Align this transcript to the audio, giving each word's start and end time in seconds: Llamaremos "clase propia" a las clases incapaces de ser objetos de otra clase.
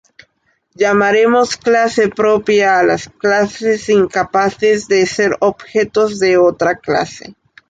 Llamaremos 0.73 1.57
"clase 1.57 2.07
propia" 2.09 2.79
a 2.79 2.83
las 2.83 3.07
clases 3.07 3.87
incapaces 3.87 4.87
de 4.87 5.05
ser 5.05 5.37
objetos 5.41 6.17
de 6.19 6.37
otra 6.39 6.79
clase. 6.79 7.35